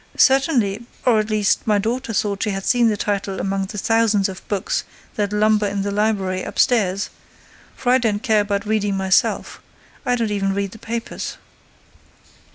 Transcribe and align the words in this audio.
"Certainly—or, 0.17 1.19
at 1.19 1.29
least, 1.29 1.67
my 1.67 1.77
daughter 1.77 2.11
thought 2.11 2.41
she 2.41 2.49
had 2.49 2.65
seen 2.65 2.87
the 2.87 2.97
title 2.97 3.39
among 3.39 3.67
the 3.67 3.77
thousands 3.77 4.27
of 4.29 4.45
books 4.47 4.83
that 5.13 5.31
lumber 5.31 5.67
up 5.67 5.83
the 5.83 5.91
library, 5.91 6.41
upstairs—for 6.41 7.91
I 7.91 7.99
don't 7.99 8.23
care 8.23 8.41
about 8.41 8.65
reading 8.65 8.97
myself—I 8.97 10.15
don't 10.15 10.31
even 10.31 10.55
read 10.55 10.71
the 10.71 10.79
papers. 10.79 11.37